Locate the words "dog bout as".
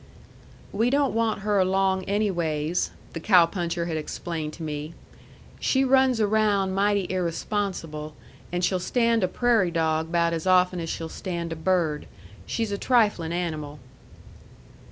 9.69-10.47